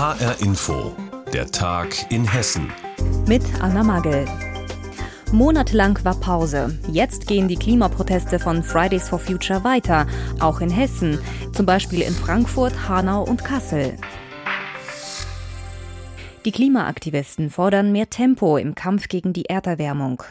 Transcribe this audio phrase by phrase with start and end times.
[0.00, 0.96] HR Info,
[1.30, 2.72] der Tag in Hessen.
[3.28, 4.24] Mit Anna Magel.
[5.30, 6.78] Monatelang war Pause.
[6.90, 10.06] Jetzt gehen die Klimaproteste von Fridays for Future weiter,
[10.38, 11.18] auch in Hessen,
[11.52, 13.98] zum Beispiel in Frankfurt, Hanau und Kassel.
[16.46, 20.22] Die Klimaaktivisten fordern mehr Tempo im Kampf gegen die Erderwärmung.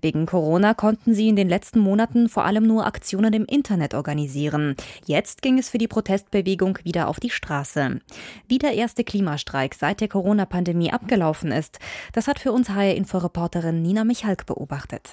[0.00, 4.74] Wegen Corona konnten sie in den letzten Monaten vor allem nur Aktionen im Internet organisieren.
[5.06, 8.00] Jetzt ging es für die Protestbewegung wieder auf die Straße.
[8.48, 11.78] Wie der erste Klimastreik seit der Corona-Pandemie abgelaufen ist,
[12.12, 15.12] das hat für uns HR-Inforeporterin Nina Michalk beobachtet.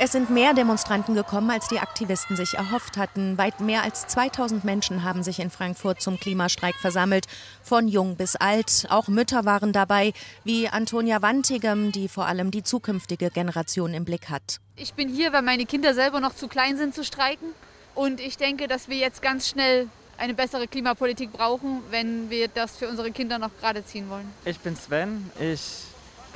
[0.00, 3.36] Es sind mehr Demonstranten gekommen, als die Aktivisten sich erhofft hatten.
[3.36, 7.26] Weit mehr als 2000 Menschen haben sich in Frankfurt zum Klimastreik versammelt,
[7.64, 8.86] von jung bis alt.
[8.90, 10.12] Auch Mütter waren dabei,
[10.44, 14.60] wie Antonia Wantigem, die vor allem die zukünftige Generation im Blick hat.
[14.76, 17.48] Ich bin hier, weil meine Kinder selber noch zu klein sind zu streiken.
[17.96, 22.76] Und ich denke, dass wir jetzt ganz schnell eine bessere Klimapolitik brauchen, wenn wir das
[22.76, 24.30] für unsere Kinder noch gerade ziehen wollen.
[24.44, 25.28] Ich bin Sven.
[25.40, 25.88] Ich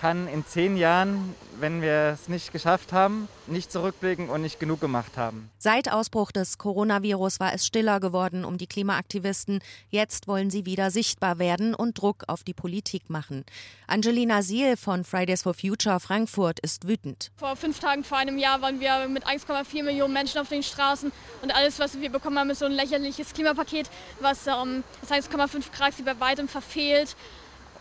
[0.03, 4.81] kann in zehn Jahren, wenn wir es nicht geschafft haben, nicht zurückblicken und nicht genug
[4.81, 5.49] gemacht haben.
[5.59, 9.61] Seit Ausbruch des Coronavirus war es stiller geworden um die Klimaaktivisten.
[9.91, 13.45] Jetzt wollen sie wieder sichtbar werden und Druck auf die Politik machen.
[13.87, 17.31] Angelina Siel von Fridays for Future Frankfurt ist wütend.
[17.37, 21.13] Vor fünf Tagen vor einem Jahr waren wir mit 1,4 Millionen Menschen auf den Straßen
[21.43, 25.71] und alles, was wir bekommen haben, ist so ein lächerliches Klimapaket, was ähm, das 1,5
[25.71, 27.15] Grad bei weitem verfehlt.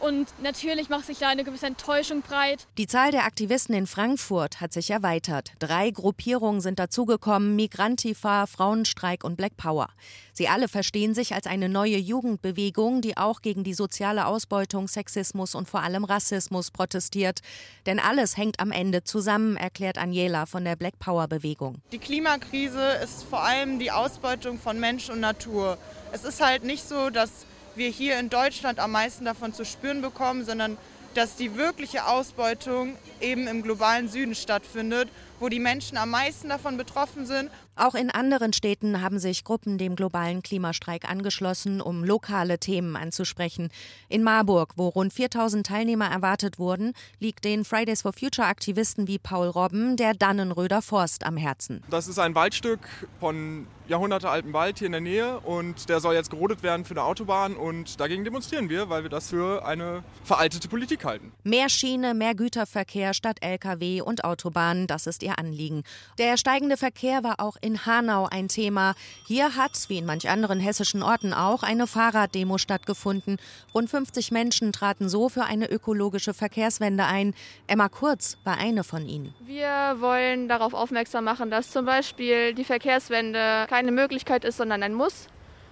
[0.01, 2.65] Und natürlich macht sich da eine gewisse Enttäuschung breit.
[2.79, 5.51] Die Zahl der Aktivisten in Frankfurt hat sich erweitert.
[5.59, 9.89] Drei Gruppierungen sind dazugekommen: Migrantifa, Frauenstreik und Black Power.
[10.33, 15.53] Sie alle verstehen sich als eine neue Jugendbewegung, die auch gegen die soziale Ausbeutung, Sexismus
[15.53, 17.41] und vor allem Rassismus protestiert.
[17.85, 21.75] Denn alles hängt am Ende zusammen, erklärt Aniela von der Black Power Bewegung.
[21.91, 25.77] Die Klimakrise ist vor allem die Ausbeutung von Mensch und Natur.
[26.11, 30.01] Es ist halt nicht so, dass wir hier in Deutschland am meisten davon zu spüren
[30.01, 30.77] bekommen, sondern
[31.13, 35.09] dass die wirkliche Ausbeutung eben im globalen Süden stattfindet,
[35.39, 37.51] wo die Menschen am meisten davon betroffen sind.
[37.75, 43.69] Auch in anderen Städten haben sich Gruppen dem globalen Klimastreik angeschlossen, um lokale Themen anzusprechen.
[44.09, 49.19] In Marburg, wo rund 4000 Teilnehmer erwartet wurden, liegt den Fridays for Future Aktivisten wie
[49.19, 51.81] Paul Robben der Dannenröder Forst am Herzen.
[51.89, 52.81] Das ist ein Waldstück
[53.19, 57.03] von jahrhundertealten Wald hier in der Nähe und der soll jetzt gerodet werden für eine
[57.03, 61.31] Autobahn und dagegen demonstrieren wir, weil wir das für eine veraltete Politik halten.
[61.43, 65.83] Mehr Schiene, mehr Güterverkehr statt Lkw und Autobahnen, das ist ihr Anliegen.
[66.17, 68.95] Der steigende Verkehr war auch in Hanau ein Thema.
[69.25, 73.37] Hier hat, wie in manch anderen hessischen Orten auch, eine Fahrraddemo stattgefunden.
[73.73, 77.33] Rund 50 Menschen traten so für eine ökologische Verkehrswende ein.
[77.67, 79.33] Emma Kurz war eine von ihnen.
[79.39, 84.93] Wir wollen darauf aufmerksam machen, dass zum Beispiel die Verkehrswende keine Möglichkeit ist, sondern ein
[84.93, 85.27] Muss.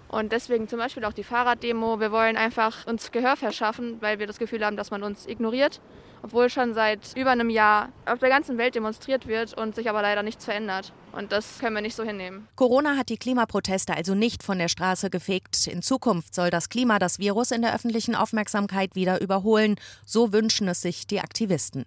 [0.08, 2.00] Und deswegen zum Beispiel auch die Fahrraddemo.
[2.00, 5.80] Wir wollen einfach uns Gehör verschaffen, weil wir das Gefühl haben, dass man uns ignoriert
[6.22, 10.02] obwohl schon seit über einem Jahr auf der ganzen Welt demonstriert wird und sich aber
[10.02, 10.94] leider nichts verändert.
[11.12, 12.48] Und das können wir nicht so hinnehmen.
[12.56, 15.68] Corona hat die Klimaproteste also nicht von der Straße gefegt.
[15.68, 19.76] In Zukunft soll das Klima das Virus in der öffentlichen Aufmerksamkeit wieder überholen.
[20.06, 21.86] So wünschen es sich die Aktivisten.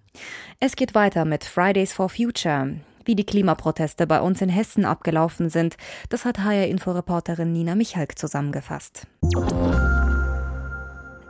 [0.60, 2.76] Es geht weiter mit Fridays for Future.
[3.04, 5.76] Wie die Klimaproteste bei uns in Hessen abgelaufen sind,
[6.08, 9.06] das hat HR-Inforeporterin Nina Michalk zusammengefasst.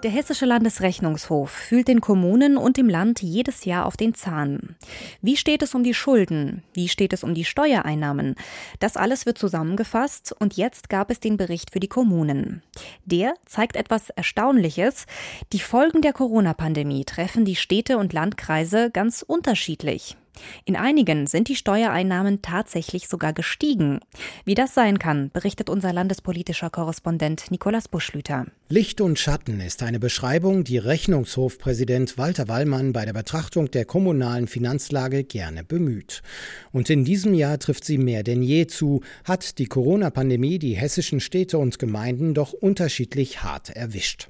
[0.03, 4.75] Der Hessische Landesrechnungshof fühlt den Kommunen und dem Land jedes Jahr auf den Zahn.
[5.21, 6.65] Wie steht es um die Schulden?
[6.73, 8.35] Wie steht es um die Steuereinnahmen?
[8.81, 12.63] Das alles wird zusammengefasst und jetzt gab es den Bericht für die Kommunen.
[13.05, 15.07] Der zeigt etwas Erstaunliches.
[15.53, 20.17] Die Folgen der Corona-Pandemie treffen die Städte und Landkreise ganz unterschiedlich.
[20.65, 24.01] In einigen sind die Steuereinnahmen tatsächlich sogar gestiegen.
[24.45, 28.47] Wie das sein kann, berichtet unser landespolitischer Korrespondent Nikolaus Buschlüter.
[28.69, 34.47] Licht und Schatten ist eine Beschreibung, die Rechnungshofpräsident Walter Wallmann bei der Betrachtung der kommunalen
[34.47, 36.23] Finanzlage gerne bemüht.
[36.73, 41.21] Und in diesem Jahr trifft sie mehr denn je zu, hat die Corona-Pandemie die hessischen
[41.21, 44.29] Städte und Gemeinden doch unterschiedlich hart erwischt.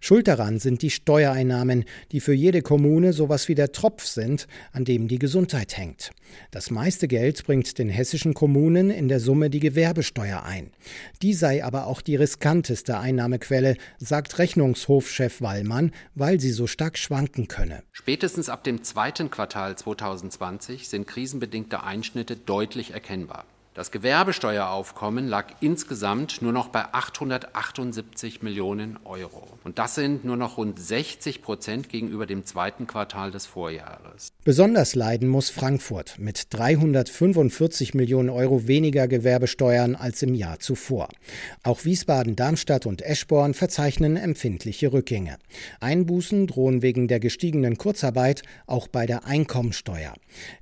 [0.00, 4.84] Schuld daran sind die Steuereinnahmen, die für jede Kommune sowas wie der Tropf sind, an
[4.84, 6.10] dem die Gesundheit hängt.
[6.50, 10.70] Das meiste Geld bringt den hessischen Kommunen in der Summe die Gewerbesteuer ein.
[11.22, 17.48] Die sei aber auch die riskanteste Einnahmequelle, sagt Rechnungshofchef Wallmann, weil sie so stark schwanken
[17.48, 17.82] könne.
[17.92, 23.44] Spätestens ab dem zweiten Quartal 2020 sind krisenbedingte Einschnitte deutlich erkennbar.
[23.78, 29.46] Das Gewerbesteueraufkommen lag insgesamt nur noch bei 878 Millionen Euro.
[29.62, 34.32] Und das sind nur noch rund 60 Prozent gegenüber dem zweiten Quartal des Vorjahres.
[34.42, 41.08] Besonders leiden muss Frankfurt mit 345 Millionen Euro weniger Gewerbesteuern als im Jahr zuvor.
[41.62, 45.38] Auch Wiesbaden, Darmstadt und Eschborn verzeichnen empfindliche Rückgänge.
[45.78, 50.14] Einbußen drohen wegen der gestiegenen Kurzarbeit auch bei der Einkommensteuer.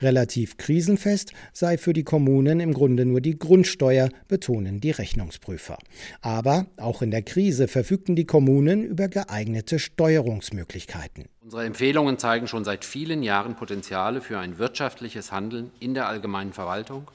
[0.03, 5.79] Relativ krisenfest sei für die Kommunen im Grunde nur die Grundsteuer, betonen die Rechnungsprüfer.
[6.21, 11.27] Aber auch in der Krise verfügten die Kommunen über geeignete Steuerungsmöglichkeiten.
[11.43, 16.53] Unsere Empfehlungen zeigen schon seit vielen Jahren Potenziale für ein wirtschaftliches Handeln in der allgemeinen
[16.53, 17.11] Verwaltung,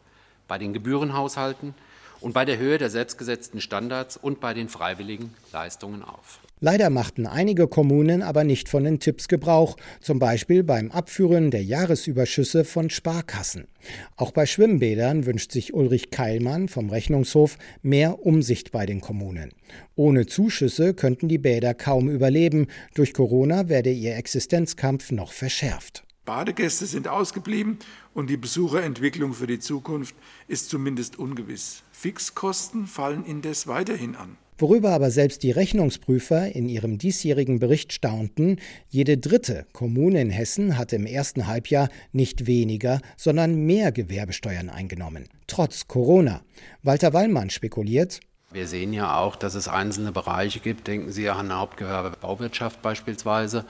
[0.47, 1.73] bei den Gebührenhaushalten
[2.21, 6.39] und bei der Höhe der selbstgesetzten Standards und bei den freiwilligen Leistungen auf.
[6.63, 11.63] Leider machten einige Kommunen aber nicht von den Tipps Gebrauch, zum Beispiel beim Abführen der
[11.63, 13.67] Jahresüberschüsse von Sparkassen.
[14.15, 19.53] Auch bei Schwimmbädern wünscht sich Ulrich Keilmann vom Rechnungshof mehr Umsicht bei den Kommunen.
[19.95, 26.03] Ohne Zuschüsse könnten die Bäder kaum überleben, durch Corona werde ihr Existenzkampf noch verschärft.
[26.25, 27.79] Badegäste sind ausgeblieben
[28.13, 30.13] und die Besucherentwicklung für die Zukunft
[30.47, 31.81] ist zumindest ungewiss.
[31.91, 34.37] Fixkosten fallen indes weiterhin an.
[34.61, 38.57] Worüber aber selbst die Rechnungsprüfer in ihrem diesjährigen Bericht staunten,
[38.89, 45.27] jede dritte Kommune in Hessen hatte im ersten Halbjahr nicht weniger, sondern mehr Gewerbesteuern eingenommen,
[45.47, 46.43] trotz Corona.
[46.83, 48.19] Walter Wallmann spekuliert,
[48.53, 50.87] wir sehen ja auch, dass es einzelne Bereiche gibt.
[50.87, 53.65] Denken Sie an Hauptgewerbe Bauwirtschaft beispielsweise.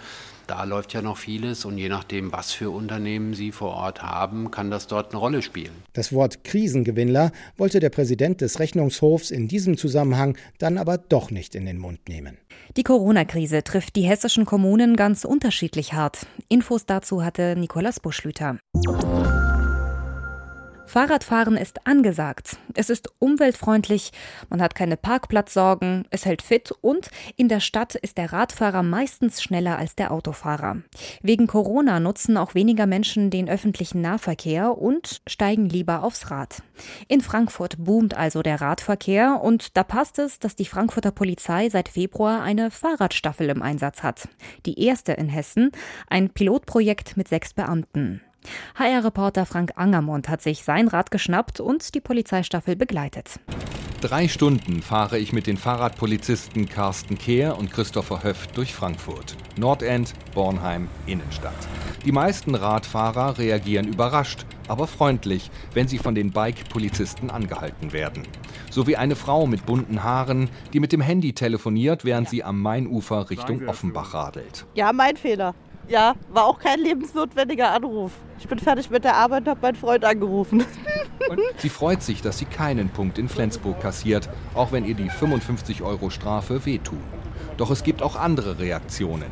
[0.47, 4.51] Da läuft ja noch vieles und je nachdem, was für Unternehmen Sie vor Ort haben,
[4.51, 5.71] kann das dort eine Rolle spielen.
[5.93, 11.55] Das Wort Krisengewinnler wollte der Präsident des Rechnungshofs in diesem Zusammenhang dann aber doch nicht
[11.55, 12.37] in den Mund nehmen.
[12.75, 16.25] Die Corona-Krise trifft die hessischen Kommunen ganz unterschiedlich hart.
[16.49, 18.57] Infos dazu hatte Nikolas Buschlüter.
[20.91, 22.57] Fahrradfahren ist angesagt.
[22.73, 24.11] Es ist umweltfreundlich,
[24.49, 29.41] man hat keine Parkplatzsorgen, es hält fit und in der Stadt ist der Radfahrer meistens
[29.41, 30.81] schneller als der Autofahrer.
[31.21, 36.61] Wegen Corona nutzen auch weniger Menschen den öffentlichen Nahverkehr und steigen lieber aufs Rad.
[37.07, 41.87] In Frankfurt boomt also der Radverkehr und da passt es, dass die Frankfurter Polizei seit
[41.87, 44.27] Februar eine Fahrradstaffel im Einsatz hat.
[44.65, 45.71] Die erste in Hessen,
[46.09, 48.19] ein Pilotprojekt mit sechs Beamten.
[48.75, 53.39] HR-Reporter Frank Angermund hat sich sein Rad geschnappt und die Polizeistaffel begleitet.
[54.01, 59.37] Drei Stunden fahre ich mit den Fahrradpolizisten Carsten Kehr und Christopher Höft durch Frankfurt.
[59.57, 61.53] Nordend, Bornheim, Innenstadt.
[62.03, 68.23] Die meisten Radfahrer reagieren überrascht, aber freundlich, wenn sie von den Bike-Polizisten angehalten werden.
[68.71, 72.59] So wie eine Frau mit bunten Haaren, die mit dem Handy telefoniert, während sie am
[72.59, 74.65] Mainufer Richtung Offenbach radelt.
[74.73, 75.53] Ja, mein Fehler.
[75.91, 78.13] Ja, war auch kein lebensnotwendiger Anruf.
[78.39, 80.63] Ich bin fertig mit der Arbeit habe meinen Freund angerufen.
[81.57, 85.81] Sie freut sich, dass sie keinen Punkt in Flensburg kassiert, auch wenn ihr die 55
[85.81, 87.03] Euro Strafe wehtun.
[87.57, 89.29] Doch es gibt auch andere Reaktionen.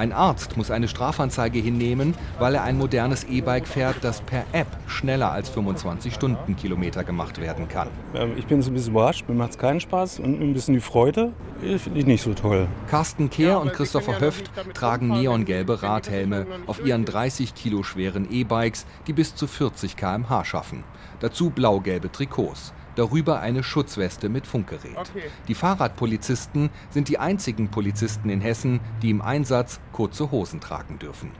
[0.00, 4.66] Ein Arzt muss eine Strafanzeige hinnehmen, weil er ein modernes E-Bike fährt, das per App
[4.86, 7.88] schneller als 25 Stundenkilometer gemacht werden kann.
[8.14, 10.72] Ähm, ich bin so ein bisschen überrascht, mir macht es keinen Spaß und ein bisschen
[10.72, 12.66] die Freude finde ich nicht so toll.
[12.88, 19.12] Carsten Kehr und Christopher Höft tragen neongelbe Radhelme auf ihren 30 Kilo schweren E-Bikes, die
[19.12, 20.82] bis zu 40 km/h schaffen.
[21.20, 25.10] Dazu blau-gelbe Trikots darüber eine Schutzweste mit Funkgerät.
[25.48, 31.30] Die Fahrradpolizisten sind die einzigen Polizisten in Hessen, die im Einsatz kurze Hosen tragen dürfen.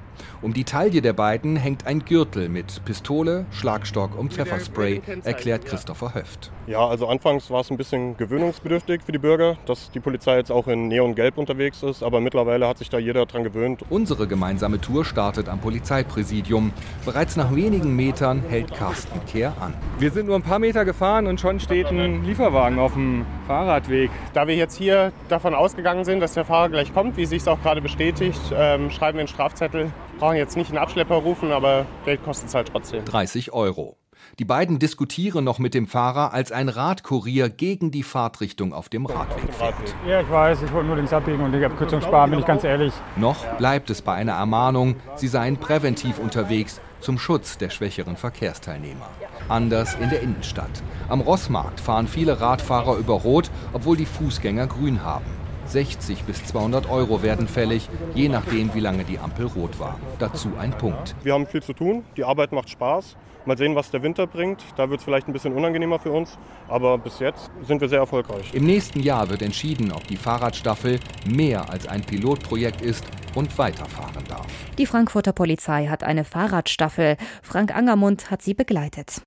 [0.43, 6.15] Um die Taille der beiden hängt ein Gürtel mit Pistole, Schlagstock und Pfefferspray, erklärt Christopher
[6.15, 6.51] Höft.
[6.67, 10.51] Ja, also anfangs war es ein bisschen gewöhnungsbedürftig für die Bürger, dass die Polizei jetzt
[10.51, 13.85] auch in Neongelb unterwegs ist, aber mittlerweile hat sich da jeder dran gewöhnt.
[13.91, 16.73] Unsere gemeinsame Tour startet am Polizeipräsidium.
[17.05, 19.75] Bereits nach wenigen Metern hält Carsten Kehr an.
[19.99, 24.13] Wir sind nur ein paar Meter gefahren und schon steht ein Lieferwagen auf dem Fahrradweg.
[24.33, 27.49] Da wir jetzt hier davon ausgegangen sind, dass der Fahrer gleich kommt, wie sich es
[27.49, 29.91] auch gerade bestätigt, ähm, schreiben wir einen Strafzettel
[30.21, 33.05] brauchen jetzt nicht einen Abschlepper rufen, aber Geld kostet es halt trotzdem.
[33.05, 33.97] 30 Euro.
[34.39, 39.07] Die beiden diskutieren noch mit dem Fahrer, als ein Radkurier gegen die Fahrtrichtung auf dem
[39.07, 39.75] Radweg fährt.
[40.07, 42.65] Ja, ich weiß, ich wollte nur links abbiegen und die Abkürzung sparen, bin ich ganz
[42.65, 42.93] ehrlich.
[43.17, 49.09] Noch bleibt es bei einer Ermahnung, sie seien präventiv unterwegs zum Schutz der schwächeren Verkehrsteilnehmer.
[49.49, 50.83] Anders in der Innenstadt.
[51.09, 55.40] Am Rossmarkt fahren viele Radfahrer über Rot, obwohl die Fußgänger grün haben.
[55.71, 59.99] 60 bis 200 Euro werden fällig, je nachdem, wie lange die Ampel rot war.
[60.19, 61.15] Dazu ein Punkt.
[61.23, 63.17] Wir haben viel zu tun, die Arbeit macht Spaß.
[63.47, 64.63] Mal sehen, was der Winter bringt.
[64.77, 68.01] Da wird es vielleicht ein bisschen unangenehmer für uns, aber bis jetzt sind wir sehr
[68.01, 68.53] erfolgreich.
[68.53, 74.25] Im nächsten Jahr wird entschieden, ob die Fahrradstaffel mehr als ein Pilotprojekt ist und weiterfahren
[74.29, 74.47] darf.
[74.77, 77.17] Die Frankfurter Polizei hat eine Fahrradstaffel.
[77.43, 79.23] Frank Angermund hat sie begleitet.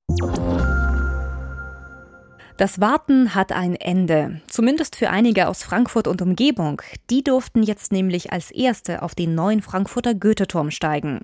[2.56, 6.84] Das Warten hat ein Ende, zumindest für einige aus Frankfurt und Umgebung.
[7.10, 11.22] Die durften jetzt nämlich als Erste auf den neuen Frankfurter Goethe-Turm steigen.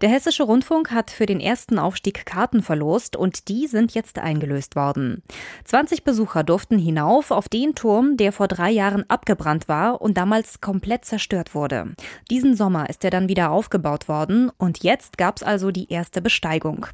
[0.00, 4.76] Der Hessische Rundfunk hat für den ersten Aufstieg Karten verlost und die sind jetzt eingelöst
[4.76, 5.24] worden.
[5.64, 10.60] 20 Besucher durften hinauf auf den Turm, der vor drei Jahren abgebrannt war und damals
[10.60, 11.94] komplett zerstört wurde.
[12.30, 16.86] Diesen Sommer ist er dann wieder aufgebaut worden und jetzt gab's also die erste Besteigung.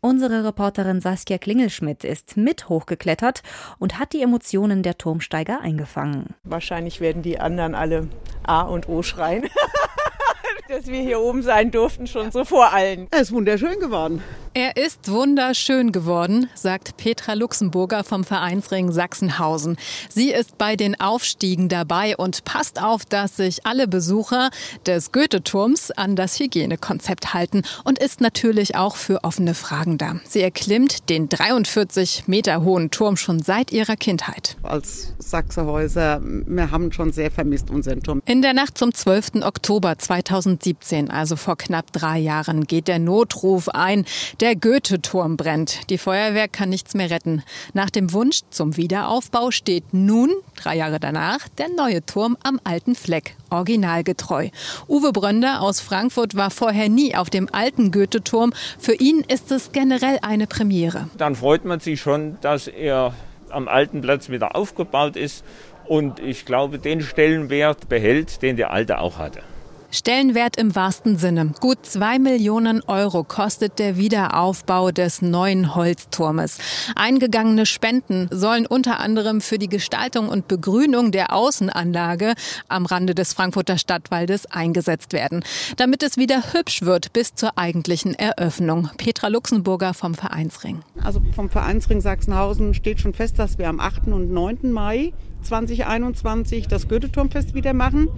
[0.00, 3.42] Unsere Reporterin Saskia Klingelschmidt ist mit hochgeklettert hat
[3.78, 6.34] und hat die Emotionen der Turmsteiger eingefangen.
[6.44, 8.08] Wahrscheinlich werden die anderen alle
[8.44, 9.48] A und O schreien.
[10.68, 13.08] dass wir hier oben sein durften, schon so vor allen.
[13.10, 14.22] Er ist wunderschön geworden.
[14.58, 19.76] Er ist wunderschön geworden, sagt Petra Luxemburger vom Vereinsring Sachsenhausen.
[20.08, 24.48] Sie ist bei den Aufstiegen dabei und passt auf, dass sich alle Besucher
[24.86, 30.20] des Goethe-Turms an das Hygienekonzept halten und ist natürlich auch für offene Fragen da.
[30.26, 34.56] Sie erklimmt den 43 Meter hohen Turm schon seit ihrer Kindheit.
[34.62, 38.22] Als Sachsenhäuser, wir haben schon sehr vermisst unseren Turm.
[38.24, 39.42] In der Nacht zum 12.
[39.42, 44.06] Oktober 2017, also vor knapp drei Jahren, geht der Notruf ein.
[44.40, 45.90] Der der Goethe-Turm brennt.
[45.90, 47.42] Die Feuerwehr kann nichts mehr retten.
[47.74, 52.94] Nach dem Wunsch zum Wiederaufbau steht nun, drei Jahre danach, der neue Turm am alten
[52.94, 53.34] Fleck.
[53.50, 54.50] Originalgetreu.
[54.86, 58.52] Uwe Brönder aus Frankfurt war vorher nie auf dem alten Goethe-Turm.
[58.78, 61.08] Für ihn ist es generell eine Premiere.
[61.18, 63.14] Dann freut man sich schon, dass er
[63.50, 65.44] am alten Platz wieder aufgebaut ist
[65.86, 69.40] und ich glaube, den Stellenwert behält, den der alte auch hatte.
[69.90, 71.52] Stellenwert im wahrsten Sinne.
[71.60, 76.58] Gut zwei Millionen Euro kostet der Wiederaufbau des neuen Holzturmes.
[76.94, 82.34] Eingegangene Spenden sollen unter anderem für die Gestaltung und Begrünung der Außenanlage
[82.68, 85.44] am Rande des Frankfurter Stadtwaldes eingesetzt werden,
[85.76, 88.90] damit es wieder hübsch wird bis zur eigentlichen Eröffnung.
[88.96, 90.80] Petra Luxemburger vom Vereinsring.
[91.02, 94.08] Also vom Vereinsring Sachsenhausen steht schon fest, dass wir am 8.
[94.08, 94.72] und 9.
[94.72, 95.12] Mai
[95.42, 98.08] 2021 das Goethe-Turmfest wieder machen.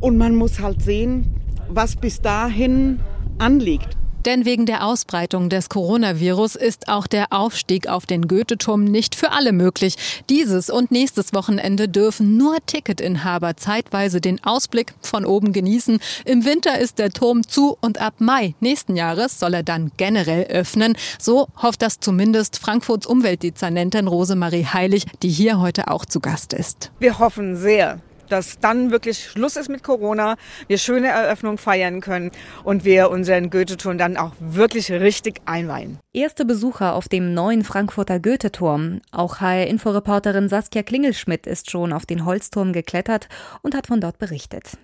[0.00, 1.26] Und man muss halt sehen,
[1.68, 3.00] was bis dahin
[3.38, 3.96] anliegt.
[4.26, 9.32] Denn wegen der Ausbreitung des Coronavirus ist auch der Aufstieg auf den Goethe-Turm nicht für
[9.32, 9.96] alle möglich.
[10.28, 16.00] Dieses und nächstes Wochenende dürfen nur Ticketinhaber zeitweise den Ausblick von oben genießen.
[16.26, 20.44] Im Winter ist der Turm zu und ab Mai nächsten Jahres soll er dann generell
[20.48, 20.96] öffnen.
[21.18, 26.90] So hofft das zumindest Frankfurts Umweltdezernentin Rosemarie Heilig, die hier heute auch zu Gast ist.
[26.98, 28.00] Wir hoffen sehr,
[28.30, 30.36] dass dann wirklich Schluss ist mit Corona,
[30.68, 32.30] wir schöne Eröffnung feiern können
[32.64, 35.98] und wir unseren Goethe-Turm dann auch wirklich richtig einweihen.
[36.12, 39.00] Erste Besucher auf dem neuen Frankfurter Goethe-Turm.
[39.12, 43.28] Auch HR-Inforeporterin Saskia Klingelschmidt ist schon auf den Holzturm geklettert
[43.62, 44.78] und hat von dort berichtet.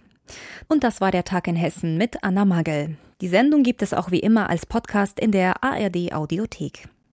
[0.68, 2.96] Und das war der Tag in Hessen mit Anna Magel.
[3.20, 6.88] Die Sendung gibt es auch wie immer als Podcast in der ARD Audiothek.